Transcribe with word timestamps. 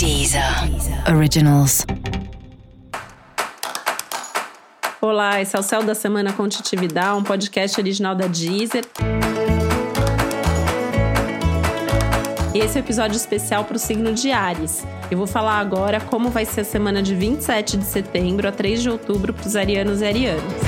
Deezer 0.00 0.42
Originals. 1.14 1.84
Olá, 4.98 5.42
esse 5.42 5.54
é 5.54 5.60
o 5.60 5.62
Céu 5.62 5.82
da 5.82 5.94
Semana 5.94 6.32
com 6.32 6.48
Titividade, 6.48 7.18
um 7.18 7.22
podcast 7.22 7.78
original 7.78 8.14
da 8.14 8.26
Deezer. 8.26 8.82
E 12.54 12.58
esse 12.60 12.78
é 12.78 12.80
um 12.80 12.82
episódio 12.82 13.14
especial 13.14 13.66
para 13.66 13.76
o 13.76 13.78
signo 13.78 14.14
de 14.14 14.32
Ares. 14.32 14.86
Eu 15.10 15.18
vou 15.18 15.26
falar 15.26 15.58
agora 15.58 16.00
como 16.00 16.30
vai 16.30 16.46
ser 16.46 16.62
a 16.62 16.64
semana 16.64 17.02
de 17.02 17.14
27 17.14 17.76
de 17.76 17.84
setembro 17.84 18.48
a 18.48 18.52
3 18.52 18.80
de 18.80 18.88
outubro 18.88 19.34
para 19.34 19.46
os 19.46 19.54
arianos 19.54 20.00
e 20.00 20.06
arianas. 20.06 20.62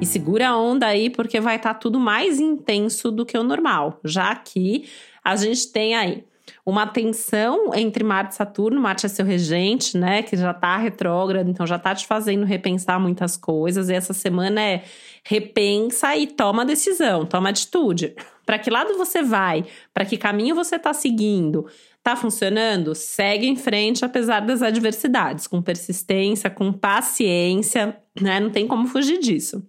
E 0.00 0.06
segura 0.06 0.50
a 0.50 0.56
onda 0.56 0.86
aí, 0.86 1.10
porque 1.10 1.40
vai 1.40 1.56
estar 1.56 1.74
tá 1.74 1.80
tudo 1.80 1.98
mais 1.98 2.38
intenso 2.38 3.10
do 3.10 3.26
que 3.26 3.36
o 3.36 3.42
normal, 3.42 3.98
já 4.04 4.32
que 4.36 4.88
a 5.24 5.34
gente 5.34 5.72
tem 5.72 5.96
aí 5.96 6.29
uma 6.64 6.86
tensão 6.86 7.74
entre 7.74 8.04
Marte 8.04 8.32
e 8.32 8.36
Saturno. 8.36 8.80
Marte 8.80 9.06
é 9.06 9.08
seu 9.08 9.24
regente, 9.24 9.96
né? 9.96 10.22
Que 10.22 10.36
já 10.36 10.52
tá 10.52 10.76
retrógrado, 10.76 11.48
então 11.48 11.66
já 11.66 11.78
tá 11.78 11.94
te 11.94 12.06
fazendo 12.06 12.44
repensar 12.44 13.00
muitas 13.00 13.36
coisas. 13.36 13.88
E 13.88 13.94
essa 13.94 14.12
semana 14.12 14.60
é 14.60 14.84
repensa 15.24 16.16
e 16.16 16.26
toma 16.26 16.64
decisão, 16.64 17.26
toma 17.26 17.50
atitude. 17.50 18.14
Para 18.44 18.58
que 18.58 18.70
lado 18.70 18.96
você 18.96 19.22
vai? 19.22 19.64
Para 19.94 20.04
que 20.04 20.16
caminho 20.16 20.54
você 20.54 20.78
tá 20.78 20.92
seguindo? 20.92 21.66
Tá 22.02 22.16
funcionando? 22.16 22.94
Segue 22.94 23.46
em 23.46 23.54
frente 23.54 24.04
apesar 24.04 24.40
das 24.40 24.62
adversidades, 24.62 25.46
com 25.46 25.62
persistência, 25.62 26.50
com 26.50 26.72
paciência, 26.72 27.96
né? 28.20 28.40
Não 28.40 28.50
tem 28.50 28.66
como 28.66 28.88
fugir 28.88 29.20
disso. 29.20 29.64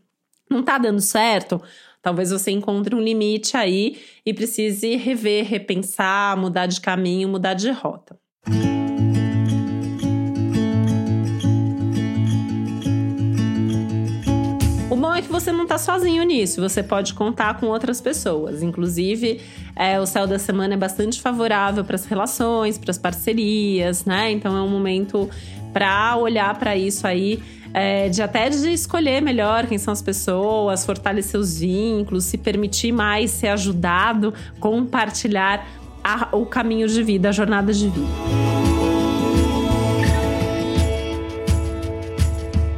Não 0.50 0.64
tá 0.64 0.78
dando 0.78 1.00
certo? 1.00 1.62
Talvez 2.02 2.32
você 2.32 2.50
encontre 2.50 2.96
um 2.96 3.00
limite 3.00 3.56
aí 3.56 4.00
e 4.26 4.34
precise 4.34 4.96
rever, 4.96 5.46
repensar, 5.46 6.36
mudar 6.36 6.66
de 6.66 6.82
caminho, 6.82 7.30
mudar 7.30 7.54
de 7.54 7.70
rota. 7.70 8.18
O 14.90 14.96
bom 14.96 15.14
é 15.14 15.22
que 15.22 15.32
você 15.32 15.52
não 15.52 15.64
está 15.64 15.78
sozinho 15.78 16.24
nisso, 16.24 16.60
você 16.60 16.82
pode 16.82 17.14
contar 17.14 17.60
com 17.60 17.68
outras 17.68 18.02
pessoas. 18.02 18.64
Inclusive, 18.64 19.40
é, 19.76 20.00
o 20.00 20.06
céu 20.08 20.26
da 20.26 20.40
semana 20.40 20.74
é 20.74 20.78
bastante 20.78 21.22
favorável 21.22 21.86
para 21.86 21.96
as 21.96 22.06
relações, 22.06 22.80
para 22.80 22.90
as 22.90 22.98
parcerias, 22.98 24.06
né? 24.06 24.32
Então 24.32 24.58
é 24.58 24.62
um 24.62 24.70
momento 24.70 25.30
para 25.72 26.18
olhar 26.18 26.58
para 26.58 26.76
isso 26.76 27.06
aí 27.06 27.42
é, 27.74 28.10
de 28.10 28.22
até 28.22 28.50
de 28.50 28.72
escolher 28.72 29.22
melhor 29.22 29.68
quem 29.68 29.78
são 29.78 29.92
as 29.92 30.02
pessoas, 30.02 30.86
fortalecer 30.86 31.40
os 31.40 31.60
vínculos, 31.60 32.26
se 32.26 32.38
permitir 32.38 32.92
mais 32.92 33.32
ser 33.32 33.48
ajudado, 33.48 34.34
compartilhar 34.60 35.68
a, 36.04 36.36
o 36.36 36.46
caminho 36.46 36.88
de 36.88 37.04
vida, 37.04 37.30
a 37.30 37.32
jornada 37.32 37.72
de 37.74 37.90
vida. 37.90 38.08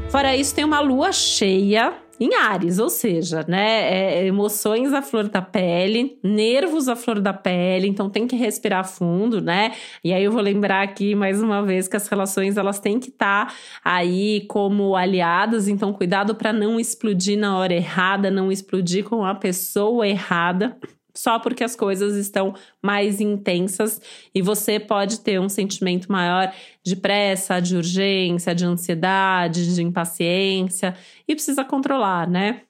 Fora 0.09 0.35
isso, 0.35 0.53
tem 0.53 0.63
uma 0.63 0.79
lua 0.79 1.11
cheia 1.11 2.02
em 2.19 2.35
Ares, 2.35 2.79
ou 2.79 2.89
seja, 2.89 3.43
né, 3.47 4.19
é, 4.19 4.25
emoções 4.25 4.93
à 4.93 5.01
flor 5.01 5.27
da 5.27 5.41
pele, 5.41 6.17
nervos 6.23 6.87
à 6.87 6.95
flor 6.95 7.19
da 7.19 7.33
pele, 7.33 7.87
então 7.87 8.09
tem 8.09 8.27
que 8.27 8.35
respirar 8.35 8.87
fundo, 8.87 9.41
né? 9.41 9.73
E 10.03 10.13
aí 10.13 10.23
eu 10.23 10.31
vou 10.31 10.41
lembrar 10.41 10.83
aqui 10.83 11.15
mais 11.15 11.41
uma 11.41 11.63
vez 11.63 11.87
que 11.87 11.97
as 11.97 12.07
relações 12.07 12.57
elas 12.57 12.79
têm 12.79 12.99
que 12.99 13.09
estar 13.09 13.47
tá 13.47 13.53
aí 13.83 14.45
como 14.47 14.95
aliadas, 14.95 15.67
então 15.67 15.91
cuidado 15.91 16.35
para 16.35 16.53
não 16.53 16.79
explodir 16.79 17.37
na 17.37 17.57
hora 17.57 17.73
errada, 17.73 18.29
não 18.29 18.51
explodir 18.51 19.03
com 19.03 19.25
a 19.25 19.35
pessoa 19.35 20.07
errada 20.07 20.77
só 21.15 21.39
porque 21.39 21.63
as 21.63 21.75
coisas 21.75 22.15
estão 22.15 22.55
mais 22.81 23.21
intensas 23.21 24.01
e 24.33 24.41
você 24.41 24.79
pode 24.79 25.19
ter 25.19 25.39
um 25.39 25.49
sentimento 25.49 26.11
maior 26.11 26.53
de 26.83 26.95
pressa, 26.95 27.59
de 27.59 27.75
urgência, 27.75 28.55
de 28.55 28.65
ansiedade, 28.65 29.75
de 29.75 29.81
impaciência 29.81 30.95
e 31.27 31.35
precisa 31.35 31.63
controlar, 31.63 32.27
né? 32.29 32.61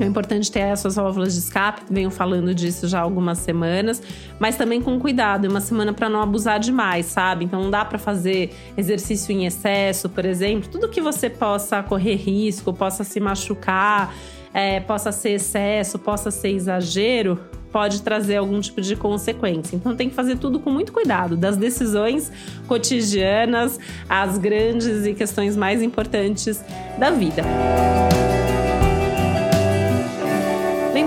É 0.00 0.06
importante 0.06 0.50
ter 0.50 0.60
essas 0.60 0.96
válvulas 0.96 1.34
de 1.34 1.40
escape, 1.40 1.82
venho 1.90 2.10
falando 2.10 2.54
disso 2.54 2.88
já 2.88 3.00
há 3.00 3.02
algumas 3.02 3.38
semanas, 3.38 4.02
mas 4.38 4.56
também 4.56 4.80
com 4.80 4.98
cuidado, 4.98 5.46
uma 5.46 5.60
semana 5.60 5.92
para 5.92 6.08
não 6.08 6.22
abusar 6.22 6.58
demais, 6.58 7.04
sabe? 7.06 7.44
Então 7.44 7.62
não 7.62 7.70
dá 7.70 7.84
para 7.84 7.98
fazer 7.98 8.50
exercício 8.78 9.30
em 9.30 9.44
excesso, 9.44 10.08
por 10.08 10.24
exemplo, 10.24 10.70
tudo 10.70 10.88
que 10.88 11.02
você 11.02 11.28
possa 11.28 11.82
correr 11.82 12.14
risco, 12.14 12.72
possa 12.72 13.04
se 13.04 13.20
machucar, 13.20 14.14
é, 14.54 14.80
possa 14.80 15.12
ser 15.12 15.32
excesso, 15.32 15.98
possa 15.98 16.30
ser 16.30 16.48
exagero, 16.48 17.38
pode 17.70 18.00
trazer 18.00 18.36
algum 18.36 18.58
tipo 18.58 18.80
de 18.80 18.96
consequência. 18.96 19.76
Então 19.76 19.94
tem 19.94 20.08
que 20.08 20.14
fazer 20.14 20.38
tudo 20.38 20.58
com 20.58 20.70
muito 20.70 20.92
cuidado, 20.92 21.36
das 21.36 21.58
decisões 21.58 22.32
cotidianas 22.66 23.78
às 24.08 24.38
grandes 24.38 25.04
e 25.06 25.12
questões 25.12 25.56
mais 25.56 25.82
importantes 25.82 26.64
da 26.98 27.10
vida. 27.10 27.42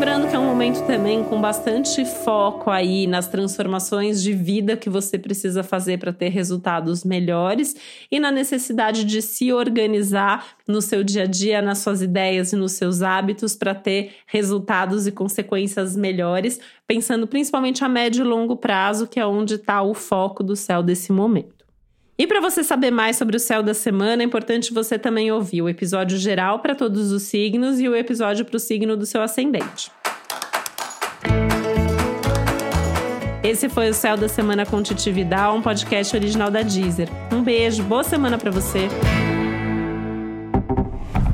Lembrando 0.04 0.28
que 0.28 0.36
é 0.36 0.40
um 0.40 0.46
momento 0.46 0.86
também 0.86 1.24
com 1.24 1.40
bastante 1.40 2.04
foco 2.04 2.70
aí 2.70 3.08
nas 3.08 3.30
transformações 3.30 4.22
de 4.22 4.34
vida 4.34 4.76
que 4.76 4.90
você 4.90 5.18
precisa 5.18 5.64
fazer 5.64 5.98
para 5.98 6.12
ter 6.12 6.28
resultados 6.28 7.06
melhores 7.06 7.74
e 8.12 8.20
na 8.20 8.30
necessidade 8.30 9.06
de 9.06 9.22
se 9.22 9.54
organizar 9.54 10.58
no 10.68 10.82
seu 10.82 11.06
dia 11.06 11.24
a 11.24 11.26
dia, 11.26 11.62
nas 11.62 11.78
suas 11.78 12.02
ideias 12.02 12.52
e 12.52 12.58
nos 12.58 12.74
seus 12.74 13.02
hábitos 13.02 13.56
para 13.56 13.74
ter 13.74 14.12
resultados 14.28 15.08
e 15.08 15.12
consequências 15.14 15.96
melhores, 15.96 16.60
pensando 16.86 17.26
principalmente 17.26 17.82
a 17.86 17.88
médio 17.88 18.26
e 18.26 18.28
longo 18.28 18.58
prazo, 18.58 19.08
que 19.08 19.22
é 19.22 19.26
onde 19.26 19.54
está 19.54 19.82
o 19.82 19.94
foco 19.94 20.44
do 20.44 20.58
céu 20.58 20.84
desse 20.84 21.14
momento. 21.14 21.63
E 22.18 22.28
para 22.28 22.40
você 22.40 22.64
saber 22.64 22.92
mais 22.92 23.18
sobre 23.18 23.36
o 23.36 23.40
céu 23.40 23.64
da 23.64 23.74
semana, 23.74 24.22
é 24.22 24.26
importante 24.26 24.72
você 24.72 25.00
também 25.00 25.32
ouvir 25.32 25.64
o 25.64 25.70
episódio 25.70 26.18
geral 26.18 26.60
para 26.60 26.76
todos 26.76 27.12
os 27.12 27.24
signos 27.24 27.80
e 27.80 27.90
o 27.90 27.96
episódio 27.96 28.46
para 28.46 28.56
o 28.56 28.60
signo 28.60 28.96
do 28.96 29.06
seu 29.06 29.22
ascendente. 29.22 29.92
Esse 33.44 33.68
foi 33.68 33.90
o 33.90 33.94
Céu 33.94 34.16
da 34.16 34.30
Semana 34.30 34.66
com 34.66 34.82
Titi 34.82 35.12
Vidal, 35.12 35.58
um 35.58 35.62
podcast 35.62 36.16
original 36.16 36.50
da 36.50 36.62
Deezer. 36.62 37.10
Um 37.32 37.44
beijo, 37.44 37.84
boa 37.84 38.04
semana 38.04 38.38
para 38.38 38.52
você. 38.52 38.88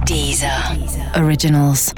Deezer. 0.05 0.49
Originals. 1.21 1.93